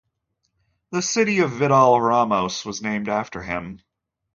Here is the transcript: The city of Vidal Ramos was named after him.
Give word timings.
The 0.89 1.03
city 1.03 1.41
of 1.41 1.51
Vidal 1.51 2.01
Ramos 2.01 2.65
was 2.65 2.81
named 2.81 3.07
after 3.07 3.43
him. 3.43 3.83